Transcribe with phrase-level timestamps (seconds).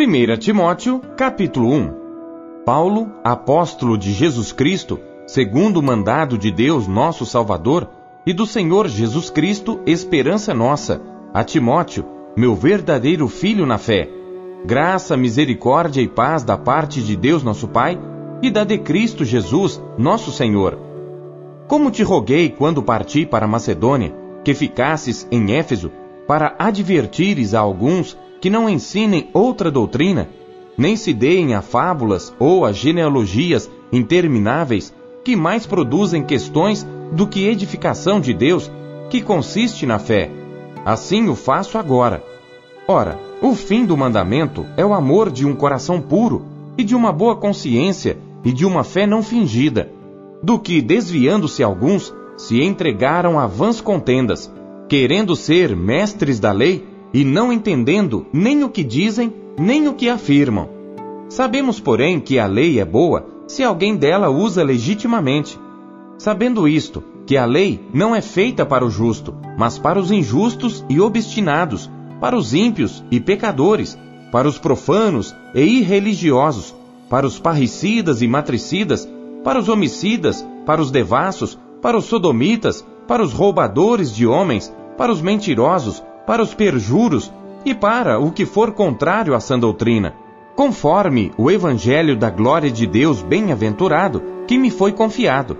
[0.00, 1.92] 1 Timóteo, capítulo 1
[2.64, 7.90] Paulo, apóstolo de Jesus Cristo, segundo o mandado de Deus nosso Salvador,
[8.24, 11.02] e do Senhor Jesus Cristo, esperança nossa,
[11.34, 12.04] a Timóteo,
[12.36, 14.08] meu verdadeiro filho na fé.
[14.64, 17.98] Graça, misericórdia e paz da parte de Deus nosso Pai
[18.40, 20.78] e da de Cristo Jesus, nosso Senhor.
[21.66, 25.90] Como te roguei quando parti para Macedônia, que ficasses em Éfeso,
[26.28, 30.28] para advertires a alguns que não ensinem outra doutrina,
[30.76, 37.46] nem se deem a fábulas ou a genealogias intermináveis que mais produzem questões do que
[37.46, 38.70] edificação de Deus,
[39.10, 40.30] que consiste na fé.
[40.84, 42.22] Assim o faço agora.
[42.86, 47.12] Ora, o fim do mandamento é o amor de um coração puro e de uma
[47.12, 49.90] boa consciência e de uma fé não fingida,
[50.42, 54.50] do que, desviando-se alguns, se entregaram a vãs contendas,
[54.88, 60.08] querendo ser mestres da lei e não entendendo nem o que dizem, nem o que
[60.08, 60.68] afirmam.
[61.28, 65.58] Sabemos, porém, que a lei é boa se alguém dela usa legitimamente.
[66.18, 70.84] Sabendo isto, que a lei não é feita para o justo, mas para os injustos
[70.88, 73.98] e obstinados, para os ímpios e pecadores,
[74.32, 76.74] para os profanos e irreligiosos,
[77.08, 79.08] para os parricidas e matricidas,
[79.44, 85.12] para os homicidas, para os devassos, para os sodomitas, para os roubadores de homens, para
[85.12, 87.32] os mentirosos, para os perjuros
[87.64, 90.14] e para o que for contrário à sã doutrina,
[90.54, 95.56] conforme o evangelho da glória de Deus bem-aventurado que me foi confiado.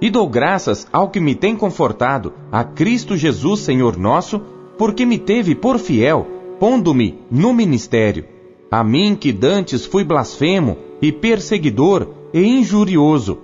[0.00, 4.40] E dou graças ao que me tem confortado, a Cristo Jesus, Senhor nosso,
[4.76, 6.26] porque me teve por fiel,
[6.58, 8.24] pondo-me no ministério.
[8.72, 13.38] A mim que dantes fui blasfemo e perseguidor e injurioso,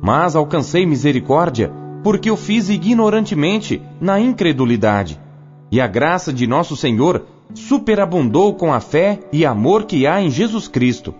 [0.00, 1.72] mas alcancei misericórdia,
[2.04, 5.20] porque o fiz ignorantemente na incredulidade
[5.72, 10.30] e a graça de nosso Senhor superabundou com a fé e amor que há em
[10.30, 11.14] Jesus Cristo.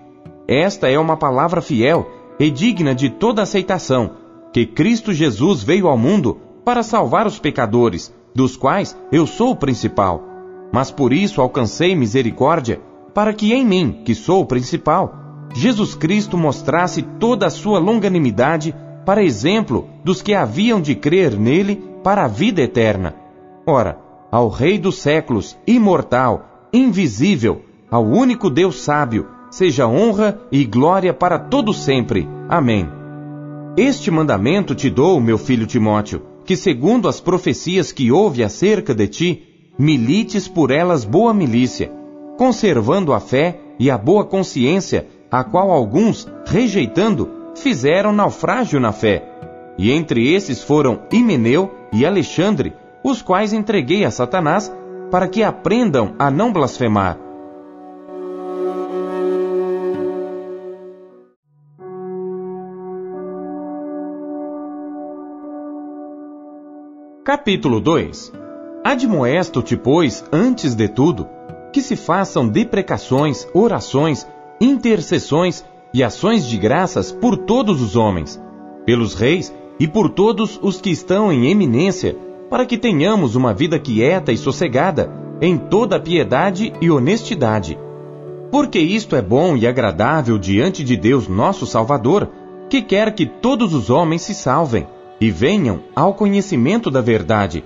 [0.47, 2.07] Esta é uma palavra fiel
[2.39, 4.11] e digna de toda aceitação,
[4.53, 9.57] que Cristo Jesus veio ao mundo para salvar os pecadores, dos quais eu sou o
[9.57, 10.23] principal.
[10.71, 12.79] Mas por isso alcancei misericórdia,
[13.15, 15.15] para que em mim, que sou o principal,
[15.55, 18.75] Jesus Cristo mostrasse toda a sua longanimidade
[19.07, 23.15] para exemplo dos que haviam de crer nele para a vida eterna.
[23.67, 31.13] Ora, ao Rei dos séculos, imortal, invisível, ao único Deus sábio, seja honra e glória
[31.13, 32.27] para todo sempre.
[32.49, 32.89] Amém.
[33.77, 39.07] Este mandamento te dou, meu filho Timóteo, que segundo as profecias que houve acerca de
[39.07, 39.43] ti,
[39.79, 41.93] milites por elas boa milícia,
[42.39, 49.29] conservando a fé e a boa consciência, a qual alguns, rejeitando, fizeram naufrágio na fé.
[49.77, 54.73] E entre esses foram Himeneu e Alexandre, os quais entreguei a Satanás
[55.11, 57.19] para que aprendam a não blasfemar.
[67.25, 68.33] Capítulo 2
[68.85, 71.29] Admoesto-te, pois, antes de tudo,
[71.73, 74.27] que se façam deprecações, orações,
[74.61, 75.65] intercessões
[75.95, 78.41] e ações de graças por todos os homens,
[78.85, 82.17] pelos reis e por todos os que estão em eminência,
[82.53, 87.79] para que tenhamos uma vida quieta e sossegada, em toda piedade e honestidade.
[88.51, 92.29] Porque isto é bom e agradável diante de Deus nosso Salvador,
[92.69, 94.87] que quer que todos os homens se salvem
[95.19, 97.65] e venham ao conhecimento da verdade.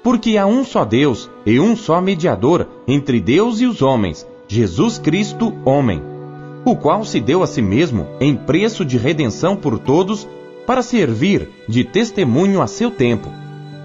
[0.00, 4.96] Porque há um só Deus e um só mediador entre Deus e os homens, Jesus
[4.96, 6.00] Cristo, homem,
[6.64, 10.28] o qual se deu a si mesmo em preço de redenção por todos,
[10.64, 13.28] para servir de testemunho a seu tempo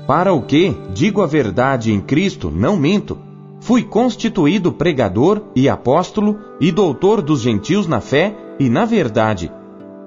[0.08, 3.18] para o que, digo a verdade em Cristo, não minto,
[3.60, 9.52] fui constituído pregador e apóstolo e doutor dos gentios na fé e na verdade.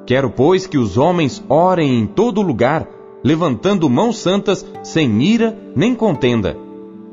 [0.06, 2.88] Quero, pois, que os homens orem em todo lugar,
[3.22, 6.56] levantando mãos santas, sem ira nem contenda.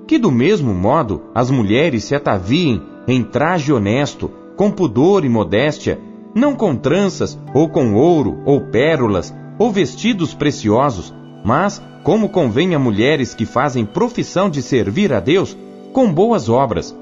[0.08, 6.00] Que do mesmo modo as mulheres se ataviem em traje honesto, com pudor e modéstia,
[6.34, 11.14] não com tranças, ou com ouro, ou pérolas, ou vestidos preciosos,
[11.46, 15.56] mas como convém a mulheres que fazem profissão de servir a Deus
[15.94, 16.98] com boas obras.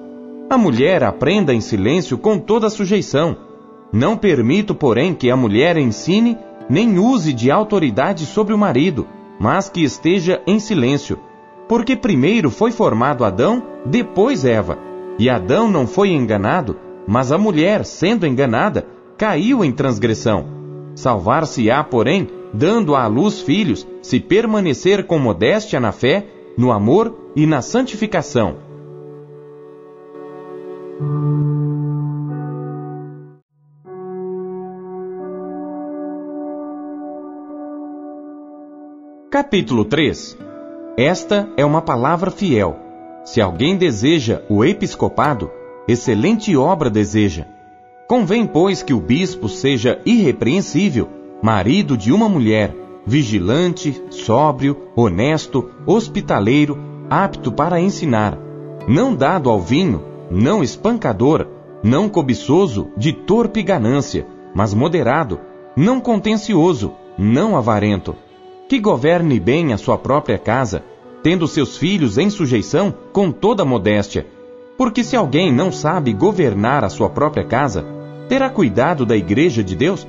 [0.49, 3.37] A mulher aprenda em silêncio com toda sujeição.
[3.91, 6.37] Não permito, porém, que a mulher ensine
[6.69, 9.07] nem use de autoridade sobre o marido,
[9.39, 11.17] mas que esteja em silêncio.
[11.67, 14.77] Porque primeiro foi formado Adão, depois Eva.
[15.17, 16.75] E Adão não foi enganado,
[17.07, 18.85] mas a mulher, sendo enganada,
[19.17, 20.45] caiu em transgressão.
[20.95, 27.47] Salvar-se-á, porém, dando à luz filhos, se permanecer com modéstia na fé, no amor e
[27.47, 28.57] na santificação.
[39.31, 40.37] Capítulo 3
[40.95, 42.77] Esta é uma palavra fiel.
[43.25, 45.49] Se alguém deseja o episcopado,
[45.87, 47.45] excelente obra deseja.
[48.07, 52.73] Convém, pois, que o bispo seja irrepreensível marido de uma mulher,
[53.05, 56.79] vigilante, sóbrio, honesto, hospitaleiro,
[57.09, 58.39] apto para ensinar,
[58.87, 60.01] não dado ao vinho,
[60.31, 61.45] não espancador,
[61.83, 64.25] não cobiçoso de torpe ganância,
[64.55, 65.37] mas moderado,
[65.75, 68.15] não contencioso, não avarento,
[68.69, 70.81] que governe bem a sua própria casa,
[71.21, 74.25] tendo seus filhos em sujeição com toda modéstia.
[74.77, 77.85] Porque se alguém não sabe governar a sua própria casa,
[78.29, 80.07] terá cuidado da igreja de Deus?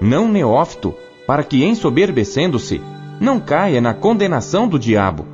[0.00, 0.94] Não neófito,
[1.26, 2.80] para que ensoberbecendo-se,
[3.20, 5.26] não caia na condenação do diabo.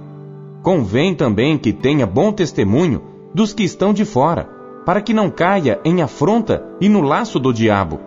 [0.63, 3.03] Convém também que tenha bom testemunho
[3.35, 4.49] dos que estão de fora,
[4.87, 7.99] para que não caia em afronta e no laço do diabo.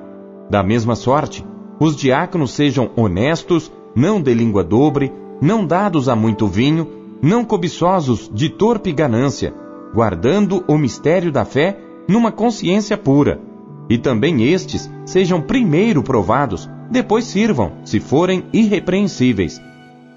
[0.50, 1.46] Da mesma sorte,
[1.80, 5.12] os diáconos sejam honestos, não de língua dobre,
[5.42, 6.88] não dados a muito vinho,
[7.22, 9.54] não cobiçosos de torpe ganância,
[9.94, 13.40] guardando o mistério da fé numa consciência pura.
[13.90, 19.62] E também estes sejam primeiro provados, depois sirvam, se forem irrepreensíveis.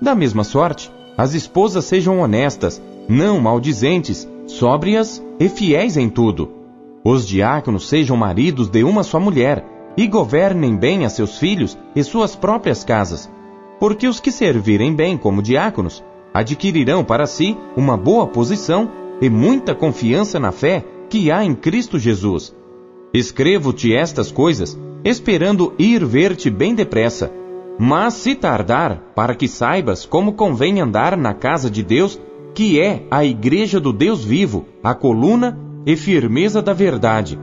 [0.00, 6.50] Da mesma sorte, as esposas sejam honestas, não maldizentes, sóbrias e fiéis em tudo.
[7.04, 9.64] Os diáconos sejam maridos de uma só mulher,
[9.96, 13.28] e governem bem a seus filhos e suas próprias casas.
[13.80, 18.88] Porque os que servirem bem como diáconos adquirirão para si uma boa posição
[19.20, 22.54] e muita confiança na fé que há em Cristo Jesus.
[23.12, 27.32] Escrevo-te estas coisas, esperando ir ver-te bem depressa.
[27.78, 32.20] Mas se tardar, para que saibas como convém andar na casa de Deus,
[32.54, 37.38] que é a igreja do Deus vivo, a coluna e firmeza da verdade.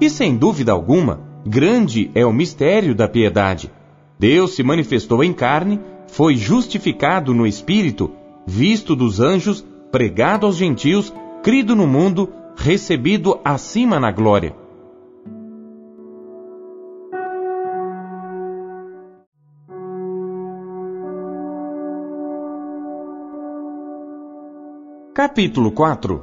[0.00, 3.70] E sem dúvida alguma, grande é o mistério da piedade.
[4.18, 8.10] Deus se manifestou em carne, foi justificado no Espírito,
[8.46, 14.54] visto dos anjos, pregado aos gentios, crido no mundo, recebido acima na glória.
[25.20, 26.22] Capítulo 4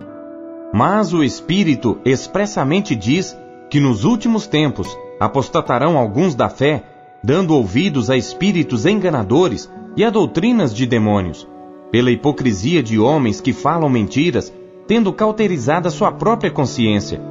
[0.73, 3.37] Mas o Espírito expressamente diz
[3.69, 6.83] que nos últimos tempos apostatarão alguns da fé,
[7.23, 11.47] dando ouvidos a espíritos enganadores e a doutrinas de demônios,
[11.91, 14.51] pela hipocrisia de homens que falam mentiras,
[14.87, 17.21] tendo cauterizada sua própria consciência,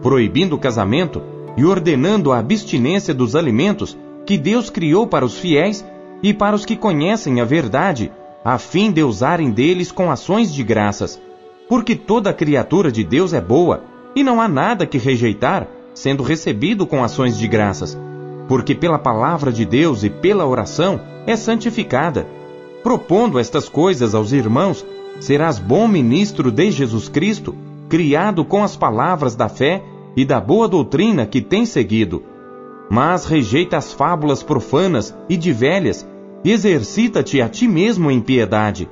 [0.00, 1.20] proibindo o casamento
[1.56, 5.84] e ordenando a abstinência dos alimentos que Deus criou para os fiéis
[6.22, 8.12] e para os que conhecem a verdade
[8.46, 11.20] a fim de usarem deles com ações de graças,
[11.68, 13.82] porque toda criatura de Deus é boa,
[14.14, 17.98] e não há nada que rejeitar, sendo recebido com ações de graças,
[18.46, 22.24] porque pela palavra de Deus e pela oração é santificada.
[22.84, 24.86] Propondo estas coisas aos irmãos,
[25.18, 27.52] serás bom ministro de Jesus Cristo,
[27.88, 29.82] criado com as palavras da fé
[30.14, 32.22] e da boa doutrina que tem seguido.
[32.88, 36.06] Mas rejeita as fábulas profanas e de velhas,
[36.50, 38.88] exercita-te a ti mesmo em piedade,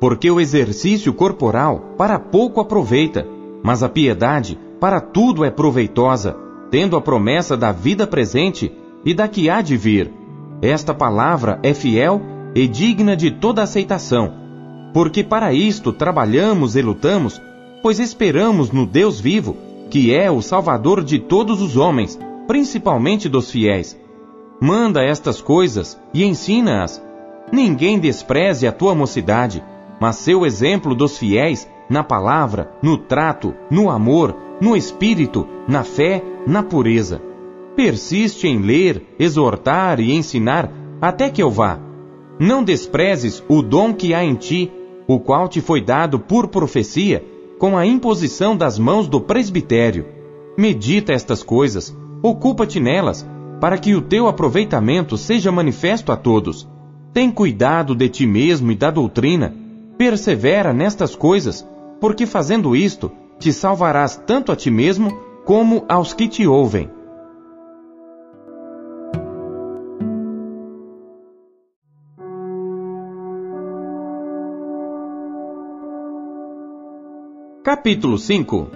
[0.00, 3.26] porque o exercício corporal para pouco aproveita,
[3.62, 6.36] mas a piedade para tudo é proveitosa,
[6.70, 8.70] tendo a promessa da vida presente
[9.04, 10.12] e da que há de vir.
[10.60, 12.20] Esta palavra é fiel
[12.54, 14.32] e digna de toda aceitação,
[14.92, 17.40] porque para isto trabalhamos e lutamos,
[17.82, 19.56] pois esperamos no Deus vivo,
[19.90, 23.96] que é o Salvador de todos os homens, principalmente dos fiéis
[24.60, 27.02] Manda estas coisas e ensina-as.
[27.52, 29.62] Ninguém despreze a tua mocidade,
[30.00, 36.22] mas seu exemplo dos fiéis na palavra, no trato, no amor, no espírito, na fé,
[36.46, 37.22] na pureza.
[37.76, 41.78] Persiste em ler, exortar e ensinar até que eu vá.
[42.38, 44.72] Não desprezes o dom que há em ti,
[45.06, 47.24] o qual te foi dado por profecia,
[47.58, 50.06] com a imposição das mãos do presbitério.
[50.56, 53.26] Medita estas coisas, ocupa-te nelas,
[53.60, 56.68] para que o teu aproveitamento seja manifesto a todos.
[57.12, 59.54] Tem cuidado de ti mesmo e da doutrina,
[59.96, 61.66] persevera nestas coisas,
[62.00, 66.90] porque fazendo isto, te salvarás tanto a ti mesmo como aos que te ouvem.
[77.64, 78.68] Capítulo 5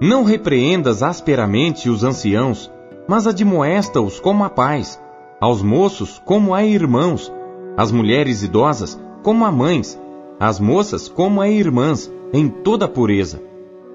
[0.00, 2.68] Não repreendas asperamente os anciãos,
[3.08, 5.00] mas admoesta-os como a pais,
[5.40, 7.32] aos moços como a irmãos,
[7.76, 10.00] às mulheres idosas como a mães,
[10.38, 13.40] às moças como a irmãs, em toda pureza.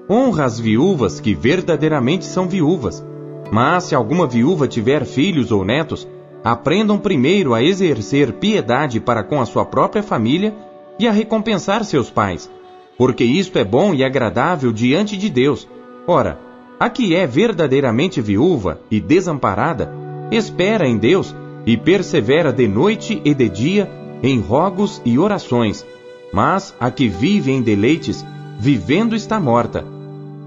[0.08, 3.04] Honra as viúvas que verdadeiramente são viúvas.
[3.52, 6.06] Mas se alguma viúva tiver filhos ou netos,
[6.42, 10.54] aprendam primeiro a exercer piedade para com a sua própria família
[10.98, 12.50] e a recompensar seus pais,
[12.96, 15.68] porque isto é bom e agradável diante de Deus.
[16.06, 16.38] Ora,
[16.80, 19.92] a que é verdadeiramente viúva e desamparada,
[20.32, 23.90] espera em Deus e persevera de noite e de dia
[24.22, 25.86] em rogos e orações.
[26.32, 28.24] Mas a que vive em deleites,
[28.58, 29.84] vivendo está morta.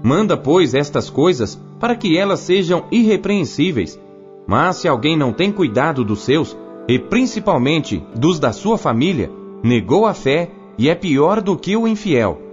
[0.02, 3.96] Manda, pois, estas coisas para que elas sejam irrepreensíveis.
[4.44, 6.56] Mas se alguém não tem cuidado dos seus,
[6.88, 9.30] e principalmente dos da sua família,
[9.62, 12.43] negou a fé e é pior do que o infiel.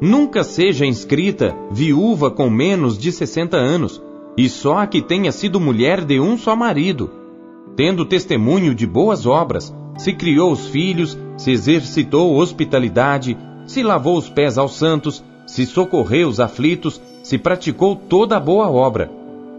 [0.00, 4.02] Nunca seja inscrita viúva com menos de 60 anos,
[4.36, 7.10] e só a que tenha sido mulher de um só marido,
[7.76, 14.28] tendo testemunho de boas obras, se criou os filhos, se exercitou hospitalidade, se lavou os
[14.28, 19.10] pés aos santos, se socorreu os aflitos, se praticou toda a boa obra.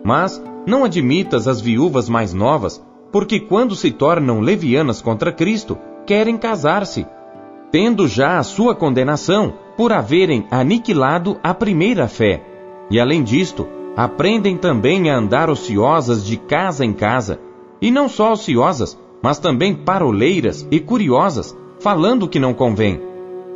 [0.03, 6.37] Mas não admitas as viúvas mais novas, porque quando se tornam levianas contra Cristo, querem
[6.37, 7.05] casar-se,
[7.71, 12.43] tendo já a sua condenação por haverem aniquilado a primeira fé.
[12.91, 17.39] E além disto, aprendem também a andar ociosas de casa em casa,
[17.81, 23.01] e não só ociosas, mas também paroleiras e curiosas, falando o que não convém.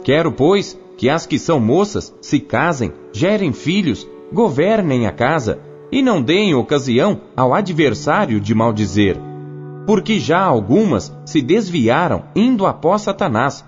[0.04, 5.60] Quero, pois, que as que são moças se casem, gerem filhos, governem a casa,
[5.92, 9.16] e não deem ocasião ao adversário de maldizer.
[9.86, 13.64] Porque já algumas se desviaram indo após Satanás.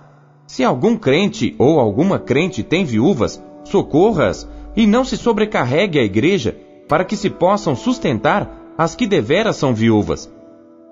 [0.48, 6.58] Se algum crente ou alguma crente tem viúvas, socorra-as e não se sobrecarregue a igreja,
[6.88, 10.32] para que se possam sustentar as que deveras são viúvas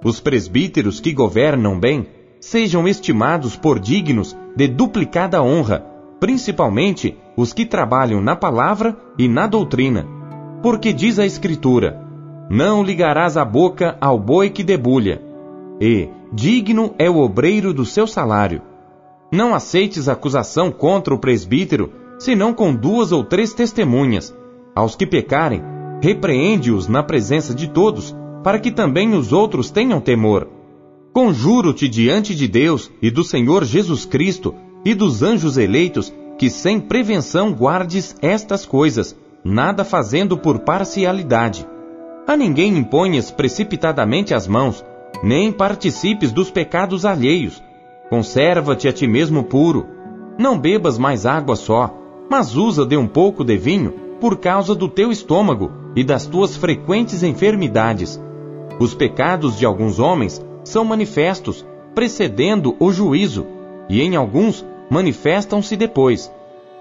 [0.05, 2.05] os presbíteros que governam bem
[2.39, 5.83] sejam estimados por dignos de duplicada honra,
[6.19, 10.05] principalmente os que trabalham na palavra e na doutrina.
[10.61, 11.99] Porque diz a Escritura:
[12.51, 15.19] Não ligarás a boca ao boi que debulha,
[15.81, 18.61] e digno é o obreiro do seu salário.
[19.31, 24.35] Não aceites acusação contra o presbítero, senão com duas ou três testemunhas.
[24.75, 25.61] Aos que pecarem,
[26.01, 30.47] repreende-os na presença de todos para que também os outros tenham temor.
[31.11, 34.53] Conjuro-te diante de Deus e do Senhor Jesus Cristo
[34.83, 41.65] e dos anjos eleitos que sem prevenção guardes estas coisas, nada fazendo por parcialidade.
[42.27, 44.83] A ninguém imponhas precipitadamente as mãos,
[45.23, 47.63] nem participes dos pecados alheios.
[48.09, 49.87] Conserva-te a ti mesmo puro.
[50.37, 51.93] Não bebas mais água só,
[52.29, 56.55] mas usa de um pouco de vinho por causa do teu estômago e das tuas
[56.55, 58.19] frequentes enfermidades
[58.79, 63.45] os pecados de alguns homens são manifestos, precedendo o juízo,
[63.89, 66.31] e em alguns manifestam-se depois.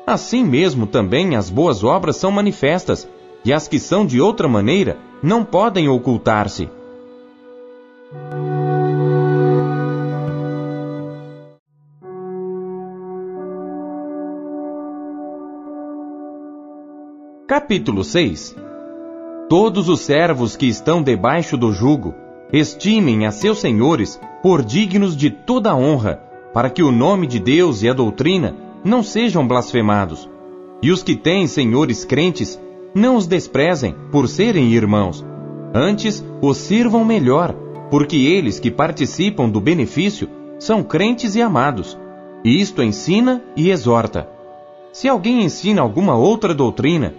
[0.07, 3.09] Assim mesmo também as boas obras são manifestas,
[3.45, 6.69] e as que são de outra maneira não podem ocultar-se.
[17.55, 18.57] Capítulo 6
[19.49, 22.13] Todos os servos que estão debaixo do jugo,
[22.53, 26.21] estimem a seus senhores por dignos de toda honra,
[26.53, 30.29] para que o nome de Deus e a doutrina não sejam blasfemados.
[30.83, 32.61] E os que têm senhores crentes,
[32.93, 35.25] não os desprezem por serem irmãos.
[35.73, 37.55] Antes, os sirvam melhor,
[37.89, 41.97] porque eles que participam do benefício são crentes e amados.
[42.45, 44.29] E isto ensina e exorta.
[44.93, 47.15] Se alguém ensina alguma outra doutrina,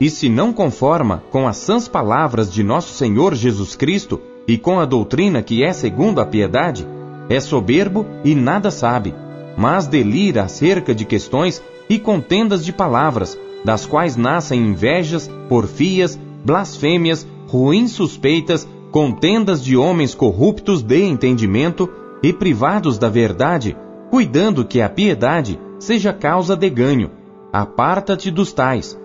[0.00, 4.78] e se não conforma com as sãs palavras de nosso Senhor Jesus Cristo e com
[4.78, 6.86] a doutrina que é segundo a piedade,
[7.28, 9.14] é soberbo e nada sabe,
[9.56, 17.26] mas delira acerca de questões e contendas de palavras, das quais nascem invejas, porfias, blasfêmias,
[17.48, 21.88] ruins suspeitas, contendas de homens corruptos de entendimento
[22.22, 23.76] e privados da verdade,
[24.10, 27.10] cuidando que a piedade seja causa de ganho.
[27.52, 28.98] Aparta-te dos tais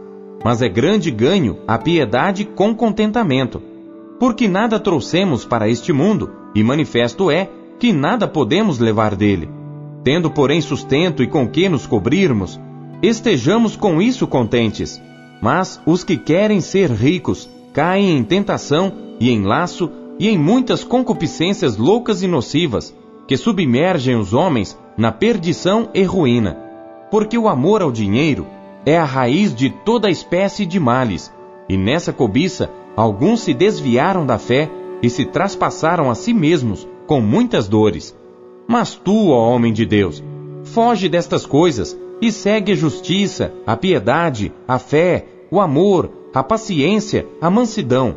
[0.44, 3.62] mas é grande ganho a piedade com contentamento.
[4.20, 9.50] Porque nada trouxemos para este mundo, e manifesto é que nada podemos levar dele.
[10.04, 12.60] Tendo, porém, sustento e com que nos cobrirmos,
[13.02, 15.02] estejamos com isso contentes.
[15.42, 20.84] Mas os que querem ser ricos caem em tentação e em laço e em muitas
[20.84, 22.96] concupiscências loucas e nocivas,
[23.28, 26.58] que submergem os homens na perdição e ruína.
[27.10, 28.46] Porque o amor ao dinheiro
[28.86, 31.34] é a raiz de toda espécie de males,
[31.70, 34.70] e nessa cobiça alguns se desviaram da fé
[35.02, 38.16] e se traspassaram a si mesmos com muitas dores.
[38.68, 40.24] Mas tu, ó homem de Deus,
[40.64, 47.28] foge destas coisas e segue a justiça, a piedade, a fé, o amor, a paciência,
[47.42, 48.16] a mansidão.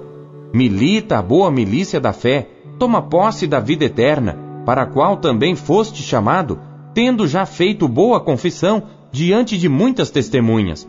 [0.52, 5.54] Milita a boa milícia da fé, toma posse da vida eterna, para a qual também
[5.54, 6.58] foste chamado,
[6.94, 8.84] tendo já feito boa confissão
[9.16, 10.86] diante de muitas testemunhas.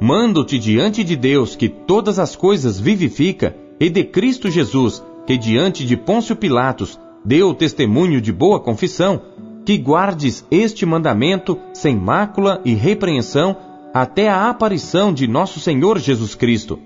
[0.00, 5.84] Mando-te diante de Deus que todas as coisas vivifica, e de Cristo Jesus, que diante
[5.84, 9.20] de Pôncio Pilatos deu testemunho de boa confissão,
[9.66, 13.54] que guardes este mandamento sem mácula e repreensão
[13.92, 16.78] até a aparição de nosso Senhor Jesus Cristo,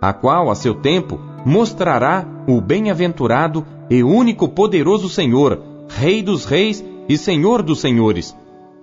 [0.00, 6.84] a qual, a seu tempo, mostrará o bem-aventurado e único poderoso Senhor, Rei dos Reis
[7.08, 8.34] e Senhor dos Senhores,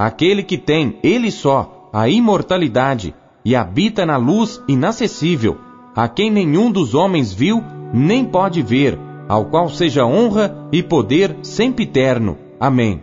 [0.05, 3.13] aquele que tem, ele só, a imortalidade
[3.45, 5.57] e habita na luz inacessível,
[5.95, 11.37] a quem nenhum dos homens viu nem pode ver, ao qual seja honra e poder
[11.43, 12.37] sempiterno.
[12.59, 13.01] Amém.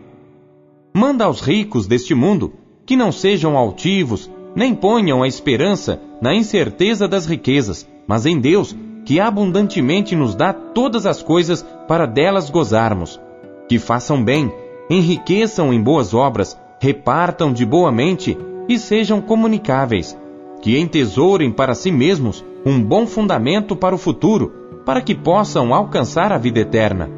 [0.92, 2.52] Manda aos ricos deste mundo
[2.84, 8.74] que não sejam altivos, nem ponham a esperança na incerteza das riquezas, mas em Deus,
[9.04, 13.20] que abundantemente nos dá todas as coisas para delas gozarmos.
[13.68, 14.52] Que façam bem,
[14.90, 18.36] enriqueçam em boas obras, repartam de boa mente
[18.68, 20.16] e sejam comunicáveis.
[20.60, 24.52] Que entesourem para si mesmos um bom fundamento para o futuro,
[24.84, 27.08] para que possam alcançar a vida eterna.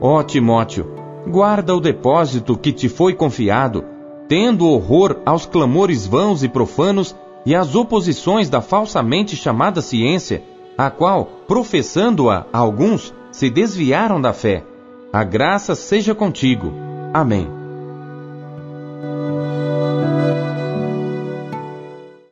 [0.00, 0.86] Ó Timóteo,
[1.26, 3.84] guarda o depósito que te foi confiado,
[4.28, 10.42] tendo horror aos clamores vãos e profanos e às oposições da falsamente chamada ciência,
[10.76, 14.64] a qual, professando-a alguns, se desviaram da fé.
[15.12, 16.72] A graça seja contigo.
[17.14, 17.55] Amém.